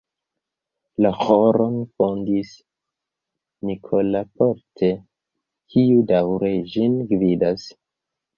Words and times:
La 1.05 1.09
ĥoron 1.25 1.75
fondis 1.99 2.53
"Nicolas 3.71 4.31
Porte", 4.41 4.91
kiu 5.75 6.01
daŭre 6.15 6.51
ĝin 6.73 6.99
gvidas. 7.15 7.69